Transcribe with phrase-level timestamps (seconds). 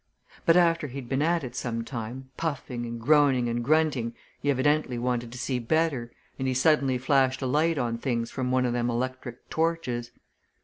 [0.47, 4.97] But after he'd been at it some time, puffing and groaning and grunting, he evidently
[4.97, 8.71] wanted to see better, and he suddenly flashed a light on things from one o'
[8.71, 10.09] them electric torches.